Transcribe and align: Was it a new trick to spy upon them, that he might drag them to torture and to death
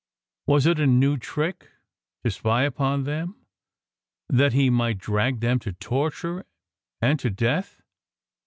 Was 0.47 0.65
it 0.65 0.79
a 0.79 0.87
new 0.87 1.15
trick 1.15 1.69
to 2.23 2.31
spy 2.31 2.63
upon 2.63 3.03
them, 3.03 3.35
that 4.29 4.51
he 4.53 4.71
might 4.71 4.97
drag 4.97 5.41
them 5.41 5.59
to 5.59 5.73
torture 5.73 6.47
and 7.03 7.19
to 7.19 7.29
death 7.29 7.83